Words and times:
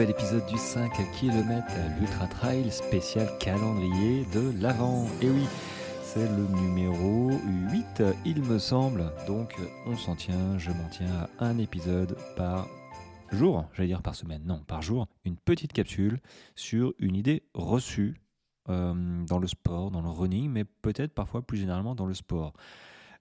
nouvel 0.00 0.16
épisode 0.16 0.46
du 0.46 0.56
5 0.56 0.92
km 1.12 1.66
l'Ultra 1.98 2.26
Trail 2.26 2.70
spécial 2.70 3.28
calendrier 3.38 4.24
de 4.32 4.50
l'Avent. 4.58 5.06
Et 5.20 5.28
oui, 5.28 5.44
c'est 6.02 6.26
le 6.26 6.46
numéro 6.58 7.30
8, 7.70 8.04
il 8.24 8.42
me 8.42 8.58
semble. 8.58 9.12
Donc 9.26 9.54
on 9.84 9.94
s'en 9.98 10.16
tient, 10.16 10.56
je 10.56 10.70
m'en 10.70 10.88
tiens 10.88 11.28
à 11.38 11.44
un 11.44 11.58
épisode 11.58 12.16
par 12.34 12.66
jour, 13.30 13.66
j'allais 13.74 13.88
dire 13.88 14.00
par 14.00 14.14
semaine, 14.14 14.42
non, 14.46 14.62
par 14.66 14.80
jour, 14.80 15.06
une 15.26 15.36
petite 15.36 15.74
capsule 15.74 16.18
sur 16.54 16.94
une 16.98 17.14
idée 17.14 17.42
reçue 17.52 18.14
euh, 18.70 19.24
dans 19.26 19.38
le 19.38 19.48
sport, 19.48 19.90
dans 19.90 20.00
le 20.00 20.08
running, 20.08 20.48
mais 20.48 20.64
peut-être 20.64 21.12
parfois 21.12 21.42
plus 21.42 21.58
généralement 21.58 21.94
dans 21.94 22.06
le 22.06 22.14
sport. 22.14 22.54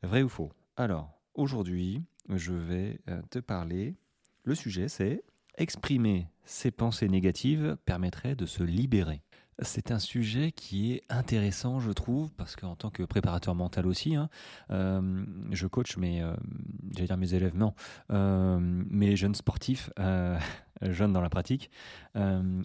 Vrai 0.01 0.23
ou 0.23 0.29
faux? 0.29 0.53
Alors, 0.77 1.19
aujourd'hui, 1.33 2.01
je 2.29 2.53
vais 2.53 3.01
euh, 3.09 3.21
te 3.29 3.39
parler. 3.39 3.97
Le 4.45 4.55
sujet, 4.55 4.87
c'est 4.87 5.23
exprimer 5.59 6.27
ses 6.45 6.71
pensées 6.71 7.07
négatives 7.07 7.77
permettrait 7.85 8.35
de 8.35 8.45
se 8.45 8.63
libérer. 8.63 9.21
C'est 9.61 9.91
un 9.91 9.99
sujet 9.99 10.53
qui 10.53 10.93
est 10.93 11.03
intéressant, 11.09 11.81
je 11.81 11.91
trouve, 11.91 12.31
parce 12.31 12.55
qu'en 12.55 12.77
tant 12.77 12.89
que 12.89 13.03
préparateur 13.03 13.55
mental 13.55 13.87
aussi, 13.87 14.15
hein, 14.15 14.29
euh, 14.71 15.25
je 15.51 15.67
coach 15.67 15.97
mes, 15.97 16.21
euh, 16.21 16.33
élèves, 16.97 17.55
non, 17.55 17.73
mes 18.09 19.17
jeunes 19.17 19.35
sportifs, 19.35 19.91
jeunes 20.81 21.11
dans 21.11 21.21
la 21.21 21.29
pratique, 21.29 21.69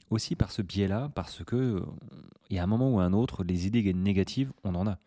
aussi 0.08 0.36
par 0.36 0.52
ce 0.52 0.62
biais-là, 0.62 1.10
parce 1.16 1.42
que 1.42 1.82
il 2.48 2.56
y 2.56 2.60
a 2.60 2.62
un 2.62 2.68
moment 2.68 2.92
ou 2.92 3.00
un 3.00 3.12
autre, 3.12 3.42
les 3.42 3.66
idées 3.66 3.92
négatives, 3.92 4.52
on 4.62 4.76
en 4.76 4.86
a 4.86 4.98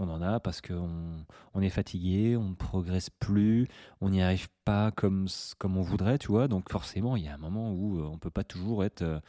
on 0.00 0.08
en 0.08 0.22
a 0.22 0.40
parce 0.40 0.60
qu'on 0.60 1.24
on 1.54 1.60
est 1.60 1.70
fatigué, 1.70 2.36
on 2.36 2.50
ne 2.50 2.54
progresse 2.54 3.10
plus, 3.10 3.68
on 4.00 4.10
n'y 4.10 4.22
arrive 4.22 4.48
pas 4.64 4.90
comme, 4.90 5.28
comme 5.58 5.76
on 5.76 5.82
voudrait, 5.82 6.18
tu 6.18 6.28
vois. 6.28 6.48
Donc 6.48 6.70
forcément, 6.70 7.16
il 7.16 7.24
y 7.24 7.28
a 7.28 7.34
un 7.34 7.38
moment 7.38 7.72
où 7.72 8.00
euh, 8.00 8.04
on 8.04 8.18
peut 8.18 8.30
pas 8.30 8.44
toujours 8.44 8.82
être... 8.82 9.02
Euh, 9.02 9.20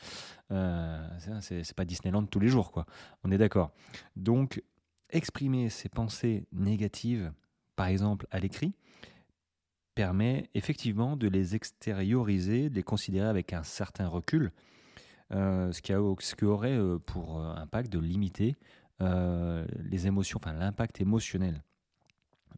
euh, 0.51 1.07
c'est 1.41 1.75
pas 1.75 1.85
Disneyland 1.85 2.25
tous 2.25 2.39
les 2.39 2.47
jours, 2.47 2.71
quoi. 2.71 2.85
On 3.23 3.31
est 3.31 3.37
d'accord. 3.37 3.71
Donc, 4.15 4.63
exprimer 5.09 5.69
ses 5.69 5.89
pensées 5.89 6.45
négatives, 6.53 7.33
par 7.75 7.87
exemple 7.87 8.25
à 8.31 8.39
l'écrit, 8.39 8.73
permet 9.93 10.49
effectivement 10.53 11.17
de 11.17 11.27
les 11.27 11.53
extérioriser, 11.55 12.69
de 12.69 12.75
les 12.75 12.83
considérer 12.83 13.27
avec 13.27 13.51
un 13.51 13.63
certain 13.63 14.07
recul, 14.07 14.51
ce, 15.31 15.71
ce 16.19 16.35
qui 16.35 16.45
aurait 16.45 16.79
pour 17.05 17.41
impact 17.41 17.91
de 17.91 17.99
limiter 17.99 18.55
euh, 19.01 19.65
les 19.83 20.05
émotions, 20.05 20.39
enfin 20.41 20.53
l'impact 20.53 21.01
émotionnel. 21.01 21.63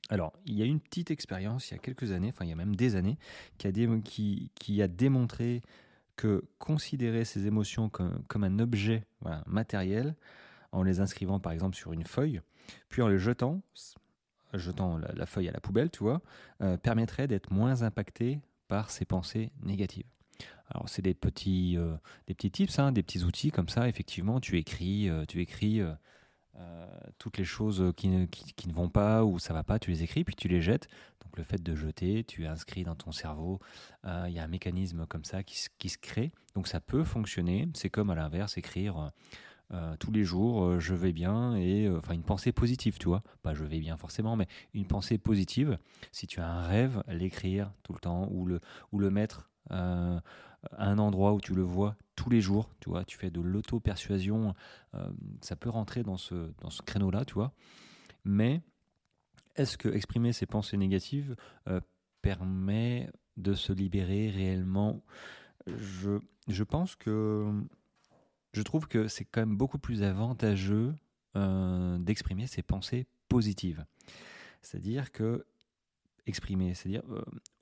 Alors, 0.10 0.34
il 0.46 0.56
y 0.56 0.62
a 0.62 0.66
une 0.66 0.82
petite 0.82 1.12
expérience 1.12 1.72
il 1.72 1.76
y 1.76 1.78
a 1.78 1.80
quelques 1.80 2.12
années, 2.12 2.30
enfin 2.34 2.44
il 2.44 2.50
y 2.50 2.52
a 2.52 2.58
même 2.58 2.76
des 2.76 2.96
années, 2.96 3.18
qui 3.58 4.82
a, 4.82 4.88
démontré 4.88 5.62
que 6.18 6.44
considérer 6.60 7.24
ces 7.24 7.48
émotions 7.48 7.88
comme, 7.88 8.22
comme 8.28 8.44
un 8.44 8.60
objet 8.60 9.06
matériel, 9.46 10.16
en 10.74 10.84
les 10.84 11.00
inscrivant 11.00 11.40
par 11.40 11.54
exemple 11.54 11.78
sur 11.78 11.94
une 11.94 12.04
feuille, 12.04 12.42
puis 12.90 13.02
en 13.02 13.08
les 13.08 13.18
jetant, 13.18 13.62
jetant 14.54 14.98
la, 14.98 15.26
feuille 15.26 15.48
à 15.48 15.54
la 15.54 15.62
poubelle, 15.62 15.90
tu 15.90 16.00
vois, 16.00 16.22
euh, 16.62 16.76
permettrait 16.76 17.28
d'être 17.28 17.52
moins 17.52 17.84
impacté 17.84 18.42
par 18.68 18.90
ces 18.90 19.06
pensées 19.06 19.52
négatives. 19.62 20.08
Alors 20.68 20.90
c'est 20.90 21.02
des 21.02 21.14
petits, 21.14 21.78
euh, 21.78 21.96
des 22.28 22.34
petits 22.34 22.52
tips, 22.52 22.78
hein, 22.80 22.92
des 22.92 23.04
petits 23.04 23.24
outils 23.24 23.52
comme 23.52 23.70
ça. 23.70 23.88
Effectivement, 23.88 24.42
tu 24.42 24.58
écris, 24.58 25.10
tu 25.30 25.40
écris 25.40 25.82
euh, 26.60 26.86
toutes 27.18 27.38
les 27.38 27.46
choses 27.46 27.94
qui 27.98 28.10
ne, 28.10 28.26
qui, 28.26 28.68
ne, 28.68 28.74
vont 28.74 28.90
pas 28.90 29.24
ou 29.24 29.40
ça 29.40 29.54
va 29.54 29.64
pas, 29.64 29.80
tu 29.80 29.90
les 29.90 30.04
écris 30.04 30.24
puis 30.24 30.36
tu 30.36 30.48
les 30.48 30.62
jettes. 30.62 30.88
Donc 31.24 31.38
le 31.38 31.44
fait 31.44 31.62
de 31.62 31.76
jeter, 31.76 32.24
tu 32.24 32.46
inscris 32.46 32.84
dans 32.84 32.96
ton 32.96 33.12
cerveau, 33.12 33.60
euh, 34.06 34.26
il 34.28 34.34
y 34.34 34.40
a 34.40 34.44
un 34.44 34.48
mécanisme 34.48 35.06
comme 35.08 35.24
ça 35.24 35.44
qui, 35.44 35.58
qui, 35.80 35.90
se 35.90 35.98
crée. 35.98 36.32
Donc 36.56 36.68
ça 36.68 36.80
peut 36.80 37.04
fonctionner. 37.04 37.68
C'est 37.74 37.90
comme 37.90 38.10
à 38.12 38.16
l'inverse, 38.16 38.58
écrire 38.58 39.12
euh, 39.72 39.96
tous 40.00 40.12
les 40.12 40.24
jours, 40.24 40.80
je 40.80 40.94
vais 40.94 41.14
bien 41.14 41.56
et 41.56 41.90
enfin 41.90 42.14
une 42.14 42.24
pensée 42.24 42.52
positive, 42.52 42.98
tu 43.00 43.08
vois. 43.08 43.24
Pas 43.42 43.56
je 43.56 43.64
vais 43.64 43.80
bien 43.80 43.98
forcément, 43.98 44.36
mais 44.36 44.48
une 44.76 44.86
pensée 44.86 45.18
positive. 45.18 45.80
Si 46.12 46.28
tu 46.28 46.40
as 46.40 46.48
un 46.48 46.68
rêve, 46.68 47.04
l'écrire 47.08 47.72
tout 47.82 47.94
le 47.94 48.00
temps 48.00 48.28
ou 48.30 48.46
le, 48.46 48.60
ou 48.92 49.00
le 49.00 49.10
mettre 49.10 49.50
un 50.78 50.98
endroit 50.98 51.34
où 51.34 51.42
tu 51.42 51.54
le 51.54 51.64
vois 51.64 51.96
tous 52.16 52.30
les 52.30 52.42
jours, 52.42 52.70
tu 52.80 52.90
vois, 52.90 53.06
tu 53.06 53.18
fais 53.18 53.30
de 53.32 53.42
l'auto-persuasion, 53.42 54.54
euh, 54.94 55.10
ça 55.42 55.56
peut 55.56 55.70
rentrer 55.70 56.04
dans 56.04 56.18
ce, 56.18 56.52
dans 56.62 56.70
ce 56.70 56.82
créneau-là, 56.82 57.26
tu 57.26 57.34
vois. 57.34 57.54
Mais 58.24 58.62
est-ce 59.56 59.78
que 59.78 59.90
exprimer 59.90 60.34
ses 60.34 60.46
pensées 60.46 60.78
négatives 60.78 61.36
euh, 61.68 61.82
permet 62.22 63.10
de 63.38 63.54
se 63.54 63.74
libérer 63.74 64.30
réellement? 64.30 65.04
Je, 65.68 66.20
je 66.48 66.64
pense 66.64 66.96
que 66.96 67.52
je 68.54 68.62
trouve 68.62 68.88
que 68.88 69.08
c'est 69.08 69.26
quand 69.26 69.42
même 69.42 69.58
beaucoup 69.58 69.80
plus 69.80 70.04
avantageux 70.04 70.94
euh, 71.36 71.98
d'exprimer 71.98 72.48
ses 72.48 72.62
pensées 72.62 73.08
positives. 73.28 73.86
C'est-à-dire 74.62 75.12
que 75.12 75.46
exprimer, 76.26 76.74
c'est-à-dire 76.74 77.04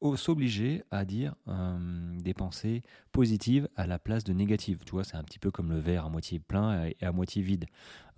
euh, 0.03 0.16
s'obliger 0.16 0.83
à 0.91 1.05
dire 1.05 1.35
euh, 1.47 2.19
des 2.19 2.33
pensées 2.33 2.83
positives 3.11 3.67
à 3.75 3.88
la 3.88 3.99
place 3.99 4.23
de 4.23 4.33
négatives. 4.33 4.79
Tu 4.85 4.91
vois, 4.91 5.03
c'est 5.03 5.17
un 5.17 5.23
petit 5.23 5.39
peu 5.39 5.51
comme 5.51 5.72
le 5.72 5.79
verre 5.79 6.05
à 6.05 6.09
moitié 6.09 6.39
plein 6.39 6.85
et 6.85 6.97
à 7.01 7.11
moitié 7.11 7.41
vide. 7.41 7.66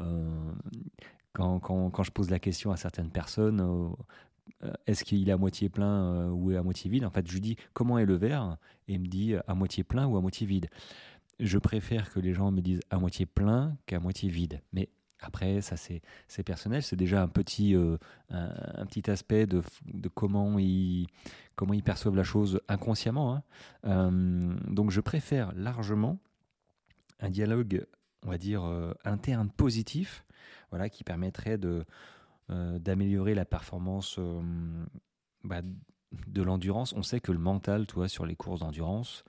Euh, 0.01 0.51
quand, 1.33 1.59
quand, 1.59 1.89
quand, 1.89 2.03
je 2.03 2.11
pose 2.11 2.29
la 2.29 2.39
question 2.39 2.71
à 2.71 2.77
certaines 2.77 3.09
personnes, 3.09 3.95
est-ce 4.85 5.03
qu'il 5.03 5.27
est 5.27 5.31
à 5.31 5.37
moitié 5.37 5.69
plein 5.69 6.29
ou 6.29 6.51
à 6.51 6.61
moitié 6.61 6.91
vide 6.91 7.05
En 7.05 7.09
fait, 7.09 7.27
je 7.27 7.33
lui 7.33 7.41
dis 7.41 7.55
comment 7.73 7.97
est 7.97 8.05
le 8.05 8.15
verre? 8.15 8.57
Et 8.87 8.93
il 8.93 8.99
me 8.99 9.07
dit 9.07 9.33
à 9.47 9.55
moitié 9.55 9.83
plein 9.83 10.05
ou 10.05 10.15
à 10.17 10.21
moitié 10.21 10.45
vide. 10.45 10.67
Je 11.39 11.57
préfère 11.57 12.13
que 12.13 12.19
les 12.19 12.33
gens 12.33 12.51
me 12.51 12.61
disent 12.61 12.81
à 12.91 12.99
moitié 12.99 13.25
plein 13.25 13.75
qu'à 13.87 13.99
moitié 13.99 14.29
vide. 14.29 14.61
Mais 14.73 14.89
après, 15.23 15.61
ça 15.61 15.75
c'est 15.77 16.43
personnel, 16.43 16.83
c'est 16.83 16.95
déjà 16.95 17.21
un 17.21 17.27
petit, 17.27 17.75
euh, 17.75 17.97
un, 18.29 18.85
petit 18.85 19.09
aspect 19.09 19.45
de, 19.45 19.61
de, 19.85 20.09
comment, 20.09 20.59
ils, 20.59 21.07
comment 21.55 21.73
ils 21.73 21.83
perçoivent 21.83 22.15
la 22.15 22.23
chose 22.23 22.59
inconsciemment. 22.67 23.35
Hein. 23.35 23.43
Euh, 23.85 24.55
donc 24.67 24.91
je 24.91 25.01
préfère 25.01 25.53
largement 25.55 26.19
un 27.19 27.29
dialogue, 27.29 27.85
on 28.25 28.29
va 28.29 28.37
dire, 28.37 28.63
euh, 28.63 28.93
interne 29.05 29.49
positif, 29.49 30.25
voilà, 30.71 30.89
qui 30.89 31.03
permettrait 31.03 31.59
d'améliorer 32.49 33.35
la 33.35 33.45
performance 33.45 34.19
bah, 35.43 35.61
de 36.27 36.41
l'endurance. 36.41 36.93
On 36.93 37.03
sait 37.03 37.19
que 37.19 37.31
le 37.31 37.39
mental, 37.39 37.87
toi, 37.87 38.07
sur 38.07 38.25
les 38.25 38.35
courses 38.35 38.59
d'endurance, 38.59 39.23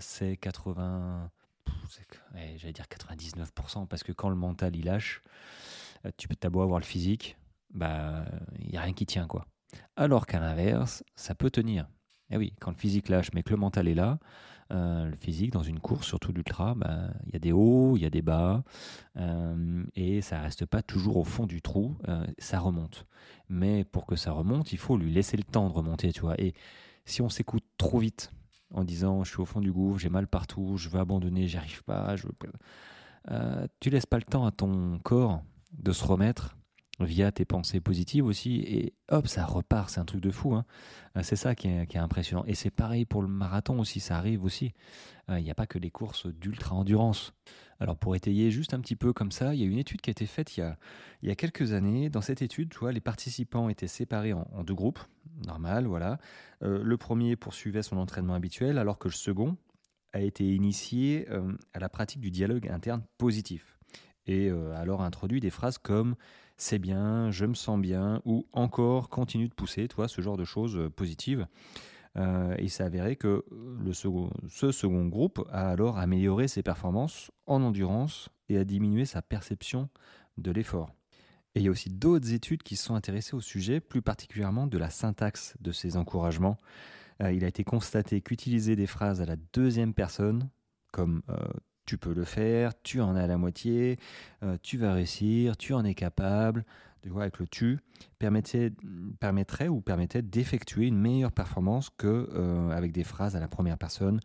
c'est 0.00 0.36
80 0.36 1.30
j'allais 2.56 2.72
dire 2.72 2.86
99%, 2.86 3.86
parce 3.86 4.02
que 4.02 4.12
quand 4.12 4.28
le 4.28 4.36
mental 4.36 4.76
il 4.76 4.84
lâche, 4.84 5.22
euh, 6.06 6.10
tu 6.16 6.28
peux 6.28 6.48
beau 6.48 6.62
avoir 6.62 6.78
le 6.78 6.84
physique, 6.84 7.36
bah 7.70 8.24
il 8.58 8.68
n'y 8.68 8.76
a 8.76 8.82
rien 8.82 8.92
qui 8.92 9.06
tient 9.06 9.26
quoi. 9.26 9.46
Alors 9.96 10.26
qu'à 10.26 10.40
l'inverse, 10.40 11.02
ça 11.14 11.34
peut 11.34 11.50
tenir. 11.50 11.88
Eh 12.30 12.36
oui, 12.36 12.54
quand 12.60 12.70
le 12.70 12.76
physique 12.76 13.08
lâche, 13.08 13.30
mais 13.34 13.42
que 13.42 13.50
le 13.50 13.56
mental 13.56 13.88
est 13.88 13.94
là, 13.94 14.18
euh, 14.70 15.06
le 15.06 15.16
physique 15.16 15.52
dans 15.52 15.62
une 15.62 15.80
course, 15.80 16.06
surtout 16.06 16.32
l'ultra, 16.32 16.74
bah, 16.74 17.10
il 17.26 17.32
y 17.32 17.36
a 17.36 17.38
des 17.38 17.52
hauts, 17.52 17.96
il 17.96 18.02
y 18.02 18.06
a 18.06 18.10
des 18.10 18.22
bas, 18.22 18.64
euh, 19.16 19.84
et 19.94 20.22
ça 20.22 20.40
reste 20.40 20.64
pas 20.64 20.82
toujours 20.82 21.18
au 21.18 21.24
fond 21.24 21.46
du 21.46 21.60
trou, 21.60 21.96
ça 22.38 22.58
remonte. 22.58 23.06
Mais 23.48 23.84
pour 23.84 24.06
que 24.06 24.16
ça 24.16 24.32
remonte, 24.32 24.72
il 24.72 24.78
faut 24.78 24.96
lui 24.96 25.12
laisser 25.12 25.36
le 25.36 25.44
temps 25.44 25.68
de 25.68 25.74
remonter, 25.74 26.12
tu 26.12 26.22
vois. 26.22 26.40
Et 26.40 26.54
si 27.04 27.20
on 27.20 27.28
s'écoute 27.28 27.64
trop 27.76 27.98
vite, 27.98 28.30
en 28.72 28.84
disant 28.84 29.24
je 29.24 29.30
suis 29.30 29.40
au 29.40 29.44
fond 29.44 29.60
du 29.60 29.72
gouffre, 29.72 29.98
j'ai 29.98 30.08
mal 30.08 30.26
partout, 30.26 30.76
je 30.76 30.88
veux 30.88 31.00
abandonner, 31.00 31.46
j'y 31.46 31.56
arrive 31.56 31.82
pas. 31.84 32.16
Je 32.16 32.26
euh, 33.30 33.66
tu 33.80 33.90
laisses 33.90 34.06
pas 34.06 34.16
le 34.16 34.24
temps 34.24 34.46
à 34.46 34.50
ton 34.50 34.98
corps 35.02 35.42
de 35.72 35.92
se 35.92 36.04
remettre 36.04 36.56
via 37.04 37.32
tes 37.32 37.44
pensées 37.44 37.80
positives 37.80 38.24
aussi, 38.24 38.60
et 38.60 38.94
hop, 39.08 39.26
ça 39.26 39.44
repart, 39.44 39.90
c'est 39.90 40.00
un 40.00 40.04
truc 40.04 40.20
de 40.20 40.30
fou. 40.30 40.54
Hein. 40.54 40.64
Euh, 41.16 41.20
c'est 41.22 41.36
ça 41.36 41.54
qui 41.54 41.68
est, 41.68 41.96
impressionnant. 41.96 42.44
Et 42.46 42.54
c'est 42.54 42.70
pareil 42.70 43.04
pour 43.04 43.22
le 43.22 43.28
marathon 43.28 43.78
aussi, 43.78 44.00
ça 44.00 44.16
arrive 44.16 44.44
aussi. 44.44 44.72
Euh, 45.30 45.38
il 45.38 45.44
n'y 45.44 45.50
a 45.50 45.54
pas 45.54 45.66
que 45.66 45.78
les 45.78 45.90
courses 45.90 46.26
d'ultra-endurance. 46.26 47.34
Alors 47.80 47.96
pour 47.96 48.14
étayer 48.14 48.50
juste 48.50 48.74
un 48.74 48.80
petit 48.80 48.96
peu 48.96 49.12
comme 49.12 49.32
ça, 49.32 49.54
il 49.54 49.60
y 49.60 49.64
a 49.64 49.66
une 49.66 49.78
étude 49.78 50.00
qui 50.00 50.10
a 50.10 50.12
été 50.12 50.26
faite 50.26 50.56
il 50.56 50.60
y 50.60 50.62
a, 50.62 50.78
il 51.22 51.28
y 51.28 51.32
a 51.32 51.34
quelques 51.34 51.72
années. 51.72 52.10
Dans 52.10 52.20
cette 52.20 52.42
étude, 52.42 52.70
tu 52.70 52.78
vois, 52.78 52.92
les 52.92 53.00
participants 53.00 53.68
étaient 53.68 53.88
séparés 53.88 54.32
en, 54.32 54.64
deux 54.64 54.74
groupes, 54.74 55.00
normal, 55.46 55.86
voilà. 55.86 56.18
Euh, 56.62 56.82
le 56.82 56.96
premier 56.96 57.36
poursuivait 57.36 57.82
son 57.82 57.96
entraînement 57.96 58.34
habituel, 58.34 58.78
alors 58.78 58.98
que 58.98 59.08
le 59.08 59.14
second 59.14 59.56
a 60.12 60.20
été 60.20 60.44
initié 60.44 61.26
à 61.72 61.78
la 61.78 61.88
pratique 61.88 62.20
du 62.20 62.30
dialogue 62.30 62.68
interne 62.68 63.02
positif 63.16 63.78
et 64.26 64.50
alors 64.76 65.02
introduit 65.02 65.40
des 65.40 65.50
phrases 65.50 65.78
comme 65.78 66.14
c'est 66.62 66.78
bien, 66.78 67.30
je 67.32 67.44
me 67.44 67.54
sens 67.54 67.80
bien, 67.80 68.22
ou 68.24 68.46
encore 68.52 69.08
continue 69.08 69.48
de 69.48 69.54
pousser, 69.54 69.88
toi, 69.88 70.06
ce 70.06 70.20
genre 70.20 70.36
de 70.36 70.44
choses 70.44 70.76
euh, 70.76 70.88
positives. 70.88 71.46
Euh, 72.16 72.54
il 72.60 72.70
s'est 72.70 72.84
avéré 72.84 73.16
que 73.16 73.44
le 73.50 73.92
second, 73.92 74.30
ce 74.48 74.70
second 74.70 75.06
groupe 75.06 75.44
a 75.50 75.70
alors 75.70 75.98
amélioré 75.98 76.46
ses 76.46 76.62
performances 76.62 77.32
en 77.46 77.62
endurance 77.62 78.28
et 78.48 78.58
a 78.58 78.64
diminué 78.64 79.06
sa 79.06 79.22
perception 79.22 79.88
de 80.38 80.52
l'effort. 80.52 80.90
Et 81.54 81.60
il 81.60 81.64
y 81.64 81.68
a 81.68 81.70
aussi 81.70 81.90
d'autres 81.90 82.32
études 82.32 82.62
qui 82.62 82.76
se 82.76 82.84
sont 82.84 82.94
intéressées 82.94 83.34
au 83.34 83.40
sujet, 83.40 83.80
plus 83.80 84.02
particulièrement 84.02 84.66
de 84.68 84.78
la 84.78 84.88
syntaxe 84.88 85.54
de 85.60 85.72
ces 85.72 85.96
encouragements. 85.96 86.58
Euh, 87.22 87.32
il 87.32 87.44
a 87.44 87.48
été 87.48 87.64
constaté 87.64 88.20
qu'utiliser 88.20 88.76
des 88.76 88.86
phrases 88.86 89.20
à 89.20 89.26
la 89.26 89.36
deuxième 89.52 89.94
personne 89.94 90.48
comme 90.92 91.22
tu 91.84 91.98
peux 91.98 92.12
le 92.12 92.24
faire, 92.24 92.72
tu 92.82 93.00
en 93.00 93.16
as 93.16 93.26
la 93.26 93.36
moitié, 93.36 93.98
tu 94.62 94.78
vas 94.78 94.94
réussir, 94.94 95.56
tu 95.56 95.74
en 95.74 95.84
es 95.84 95.94
capable, 95.94 96.64
tu 97.02 97.08
vois, 97.08 97.22
avec 97.22 97.38
le 97.38 97.46
tu, 97.48 97.80
permettrait, 98.18 99.68
ou 99.68 99.80
permettait 99.80 100.22
d'effectuer 100.22 100.86
une 100.86 100.98
meilleure 100.98 101.32
performance 101.32 101.90
que 101.90 102.28
euh, 102.32 102.70
avec 102.70 102.92
des 102.92 103.04
phrases 103.04 103.34
à 103.36 103.40
la 103.40 103.48
première 103.48 103.76
personne 103.76 104.20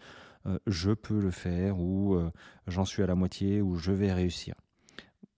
euh, 0.45 0.59
je 0.67 0.91
peux 0.91 1.19
le 1.19 1.31
faire 1.31 1.79
ou 1.79 2.13
euh, 2.13 2.31
j'en 2.67 2.85
suis 2.85 3.01
à 3.01 3.07
la 3.07 3.15
moitié 3.15 3.61
ou 3.61 3.75
je 3.77 3.91
vais 3.91 4.13
réussir. 4.13 4.53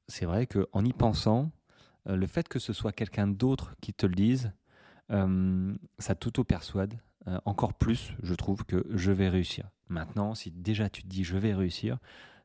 C'est 0.08 0.26
vrai 0.26 0.48
qu'en 0.48 0.84
y 0.84 0.92
pensant, 0.92 1.52
le 2.06 2.26
fait 2.28 2.48
que 2.48 2.60
ce 2.60 2.74
soit 2.74 2.92
quelqu'un 2.92 3.28
d'autre 3.28 3.76
qui 3.82 3.94
te 3.94 4.08
le 4.08 4.16
dise, 4.16 4.52
ça 5.10 6.16
t'auto-persuade 6.16 7.00
encore 7.46 7.74
plus, 7.74 8.14
je 8.24 8.34
trouve, 8.34 8.66
que 8.66 8.86
je 8.90 9.12
vais 9.12 9.30
réussir. 9.30 9.70
Maintenant, 9.90 10.36
si 10.36 10.52
déjà 10.52 10.90
tu 10.90 11.04
te 11.04 11.08
dis 11.08 11.24
je 11.24 11.38
vais 11.38 11.54
réussir, 11.54 11.98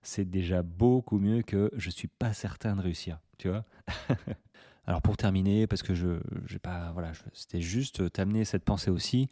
c'est 0.02 0.28
déjà 0.28 0.62
beaucoup 0.62 1.19
mieux 1.19 1.42
que 1.42 1.70
je 1.76 1.90
suis 1.90 2.08
pas 2.08 2.32
certain 2.32 2.76
de 2.76 2.82
réussir. 2.82 3.19
Tu 3.38 3.48
vois 3.48 3.64
Alors 4.86 5.00
pour 5.00 5.16
terminer, 5.16 5.66
parce 5.66 5.82
que 5.82 5.94
je, 5.94 6.20
j'ai 6.46 6.58
pas, 6.58 6.92
voilà, 6.92 7.12
c'était 7.32 7.60
juste 7.60 8.12
t'amener 8.12 8.44
cette 8.44 8.64
pensée 8.64 8.90
aussi. 8.90 9.28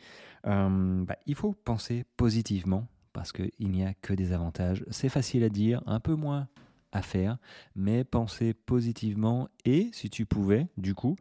Euh, 0.47 1.05
bah, 1.05 1.17
il 1.27 1.35
faut 1.35 1.53
penser 1.53 2.05
positivement 2.17 2.89
parce 3.13 3.33
qu'il 3.33 3.51
n'y 3.61 3.85
a 3.85 3.93
que 3.95 4.15
des 4.15 4.33
avantages. 4.33 4.85
C'est 4.91 5.11
facile 5.11 5.45
à 5.45 5.51
dire, 5.51 5.83
un 5.87 6.01
peu 6.01 6.15
moins 6.15 6.49
à 6.93 7.03
faire, 7.03 7.39
mais 7.75 8.05
penser 8.05 8.55
positivement 8.55 9.49
et 9.65 9.91
si 9.93 10.11
tu 10.11 10.27
pouvais, 10.27 10.69
du 10.77 10.95
coup, 10.95 11.17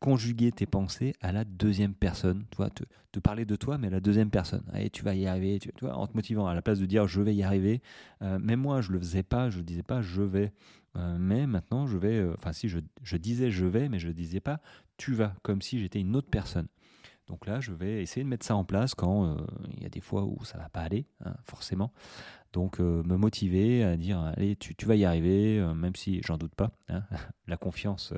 conjuguer 0.00 0.50
tes 0.52 0.66
pensées 0.66 1.14
à 1.20 1.32
la 1.32 1.44
deuxième 1.44 1.94
personne, 1.94 2.46
tu 2.50 2.84
te, 3.12 3.20
parler 3.20 3.44
de 3.44 3.56
toi, 3.56 3.76
mais 3.76 3.88
à 3.88 3.90
la 3.90 4.00
deuxième 4.00 4.30
personne. 4.30 4.64
Allez, 4.72 4.88
tu 4.88 5.02
vas 5.02 5.14
y 5.14 5.26
arriver, 5.26 5.58
tu, 5.58 5.70
en 5.86 6.06
te 6.06 6.14
motivant, 6.14 6.46
à 6.46 6.54
la 6.54 6.62
place 6.62 6.78
de 6.78 6.86
dire 6.86 7.06
je 7.06 7.20
vais 7.20 7.34
y 7.34 7.42
arriver. 7.42 7.82
Euh, 8.22 8.38
même 8.38 8.60
moi, 8.60 8.80
je 8.80 8.92
le 8.92 8.98
faisais 8.98 9.22
pas, 9.22 9.50
je 9.50 9.60
disais 9.60 9.82
pas 9.82 10.00
je 10.00 10.22
vais. 10.22 10.52
Euh, 10.96 11.16
mais 11.18 11.46
maintenant, 11.46 11.86
je 11.86 11.96
vais, 11.96 12.18
euh, 12.18 12.34
enfin 12.38 12.52
si 12.52 12.68
je, 12.68 12.78
je, 13.02 13.16
disais 13.16 13.50
je 13.50 13.66
vais, 13.66 13.88
mais 13.88 13.98
je 13.98 14.08
ne 14.08 14.12
disais 14.12 14.40
pas 14.40 14.60
tu 14.96 15.14
vas, 15.14 15.34
comme 15.42 15.62
si 15.62 15.80
j'étais 15.80 16.00
une 16.00 16.14
autre 16.16 16.28
personne. 16.30 16.68
Donc 17.26 17.46
là, 17.46 17.60
je 17.60 17.72
vais 17.72 18.02
essayer 18.02 18.24
de 18.24 18.28
mettre 18.28 18.44
ça 18.44 18.56
en 18.56 18.64
place 18.64 18.94
quand 18.94 19.26
euh, 19.26 19.36
il 19.76 19.82
y 19.82 19.86
a 19.86 19.88
des 19.88 20.00
fois 20.00 20.24
où 20.24 20.44
ça 20.44 20.58
va 20.58 20.68
pas 20.68 20.80
aller, 20.80 21.06
hein, 21.24 21.34
forcément. 21.44 21.92
Donc 22.52 22.80
me 22.80 23.16
motiver 23.16 23.82
à 23.82 23.96
dire 23.96 24.20
allez, 24.20 24.56
tu, 24.56 24.74
tu 24.74 24.86
vas 24.86 24.94
y 24.94 25.04
arriver, 25.04 25.60
même 25.74 25.96
si 25.96 26.20
j'en 26.22 26.36
doute 26.36 26.54
pas. 26.54 26.70
Hein. 26.88 27.02
La 27.46 27.56
confiance, 27.56 28.12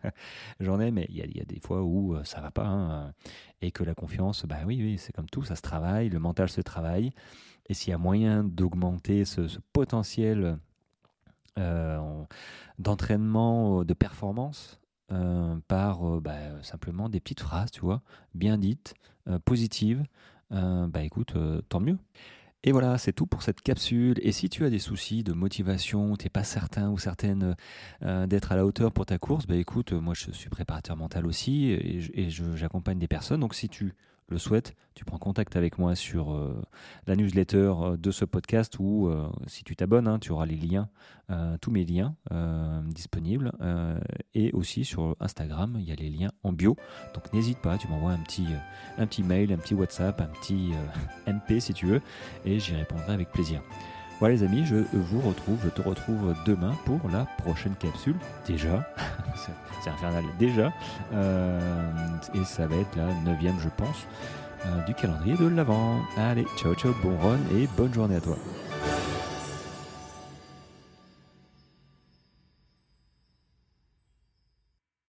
j'en 0.60 0.80
ai, 0.80 0.90
mais 0.90 1.06
il 1.08 1.16
y, 1.16 1.40
a 1.40 1.44
des 1.44 1.60
fois 1.60 1.82
où 1.82 2.16
ça 2.24 2.40
va 2.40 2.50
pas. 2.50 2.66
Hein, 2.66 3.12
et 3.60 3.70
que 3.72 3.82
la 3.82 3.94
confiance, 3.94 4.44
bah 4.46 4.58
oui, 4.66 4.96
c'est 4.98 5.12
comme 5.12 5.28
tout, 5.28 5.42
ça 5.42 5.56
se 5.56 5.62
travaille, 5.62 6.08
le 6.10 6.18
mental 6.18 6.48
se 6.48 6.60
travaille. 6.60 7.12
Et 7.68 7.74
s'il 7.74 7.90
y 7.90 7.94
a 7.94 7.98
moyen 7.98 8.44
d'augmenter 8.44 9.24
ce, 9.24 9.42
potentiel 9.72 10.58
euh, 11.58 12.24
d'entraînement, 12.78 13.80
euh, 13.80 13.84
de 13.84 13.94
performance, 13.94 14.80
euh, 15.12 15.56
par 15.68 16.20
bah, 16.20 16.62
simplement 16.62 17.08
des 17.08 17.20
petites 17.20 17.40
phrases, 17.40 17.70
tu 17.70 17.80
vois, 17.80 18.02
bien 18.34 18.58
dites, 18.58 18.94
positives, 19.44 20.04
bah 20.50 21.02
écoute, 21.02 21.34
tant 21.68 21.80
mieux. 21.80 21.98
Et 22.64 22.72
voilà, 22.72 22.98
c'est 22.98 23.12
tout 23.12 23.26
pour 23.26 23.42
cette 23.42 23.62
capsule. 23.62 24.18
Et 24.20 24.32
si 24.32 24.48
tu 24.48 24.64
as 24.64 24.70
des 24.70 24.80
soucis 24.80 25.22
de 25.22 25.32
motivation, 25.32 26.16
tu 26.16 26.24
n'es 26.26 26.30
pas 26.30 26.42
certain 26.42 26.90
ou 26.90 26.98
certaine 26.98 27.54
d'être 28.02 28.52
à 28.52 28.56
la 28.56 28.66
hauteur 28.66 28.92
pour 28.92 29.06
ta 29.06 29.16
course, 29.18 29.46
bah 29.46 29.56
écoute, 29.56 29.92
moi 29.92 30.14
je 30.14 30.32
suis 30.32 30.50
préparateur 30.50 30.96
mental 30.96 31.26
aussi 31.26 31.70
et 31.70 32.28
j'accompagne 32.28 32.98
des 32.98 33.08
personnes. 33.08 33.40
Donc 33.40 33.54
si 33.54 33.68
tu 33.68 33.94
le 34.28 34.38
souhaite, 34.38 34.74
tu 34.94 35.04
prends 35.04 35.18
contact 35.18 35.56
avec 35.56 35.78
moi 35.78 35.94
sur 35.94 36.32
euh, 36.32 36.60
la 37.06 37.16
newsletter 37.16 37.72
euh, 37.80 37.96
de 37.96 38.10
ce 38.10 38.24
podcast 38.24 38.76
ou 38.78 39.08
euh, 39.08 39.28
si 39.46 39.64
tu 39.64 39.74
t'abonnes, 39.74 40.06
hein, 40.06 40.18
tu 40.18 40.32
auras 40.32 40.46
les 40.46 40.56
liens, 40.56 40.88
tous 41.60 41.70
mes 41.70 41.84
liens 41.84 42.14
disponibles. 42.86 43.52
et 44.34 44.50
aussi 44.52 44.86
sur 44.86 45.14
Instagram, 45.20 45.76
il 45.78 45.86
y 45.86 45.92
a 45.92 45.94
les 45.94 46.08
liens 46.08 46.32
en 46.42 46.52
bio. 46.52 46.74
Donc 47.14 47.30
n'hésite 47.34 47.58
pas, 47.58 47.76
tu 47.76 47.86
m'envoies 47.88 48.12
un 48.12 48.22
petit, 48.22 48.46
un 48.96 49.06
petit 49.06 49.22
mail, 49.22 49.52
un 49.52 49.58
petit 49.58 49.74
WhatsApp, 49.74 50.18
un 50.22 50.26
petit 50.40 50.70
MP 51.26 51.60
si 51.60 51.74
tu 51.74 51.84
veux, 51.84 52.00
et 52.46 52.58
j'y 52.58 52.74
répondrai 52.74 53.12
avec 53.12 53.30
plaisir. 53.30 53.60
Voilà 54.18 54.34
les 54.34 54.42
amis, 54.42 54.66
je 54.66 54.76
vous 54.92 55.20
retrouve, 55.20 55.58
je 55.62 55.68
te 55.68 55.80
retrouve 55.80 56.34
demain 56.44 56.74
pour 56.84 57.00
la 57.12 57.26
prochaine 57.38 57.74
capsule. 57.78 58.16
Déjà, 58.46 58.84
c'est 59.84 59.90
infernal 59.90 60.24
déjà. 60.38 60.72
Euh, 61.14 61.60
et 62.34 62.44
ça 62.44 62.66
va 62.66 62.76
être 62.76 62.96
la 62.96 63.06
neuvième 63.24 63.58
je 63.60 63.68
pense, 63.76 64.06
euh, 64.66 64.84
du 64.86 64.94
calendrier 64.94 65.36
de 65.36 65.46
l'Avent. 65.46 66.00
Allez, 66.16 66.46
ciao 66.56 66.74
ciao, 66.74 66.92
bon 67.00 67.16
run 67.16 67.38
et 67.56 67.68
bonne 67.76 67.94
journée 67.94 68.16
à 68.16 68.20
toi. 68.20 68.36